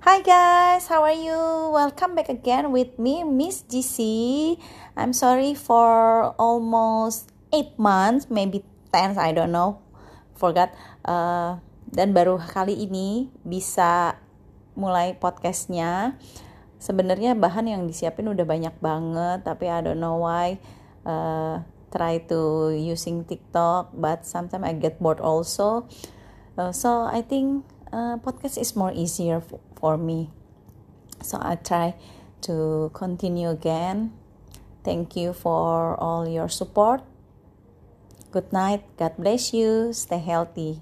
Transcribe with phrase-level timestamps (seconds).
[0.00, 1.36] Hi guys, how are you?
[1.76, 4.56] Welcome back again with me, Miss GC.
[4.96, 8.64] I'm sorry for almost 8 months, maybe
[8.96, 9.84] 10, I don't know.
[10.40, 10.72] Forgot.
[11.04, 11.60] Uh,
[11.92, 14.16] dan baru kali ini bisa
[14.72, 16.16] mulai podcastnya.
[16.80, 20.56] Sebenarnya bahan yang disiapin udah banyak banget, tapi I don't know why.
[21.04, 21.60] Uh,
[21.92, 25.84] try to using TikTok, but sometimes I get bored also.
[26.56, 29.42] Uh, so I think uh, podcast is more easier
[29.76, 30.30] for me.
[31.22, 31.94] So I try
[32.42, 34.12] to continue again.
[34.82, 37.02] Thank you for all your support.
[38.30, 38.84] Good night.
[38.96, 39.92] God bless you.
[39.92, 40.80] Stay healthy.